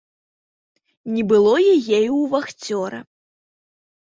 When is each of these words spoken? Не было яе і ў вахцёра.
Не 1.17 1.23
было 1.31 1.53
яе 1.57 1.75
і 1.75 1.75
ў 1.75 2.21
вахцёра. 2.33 2.99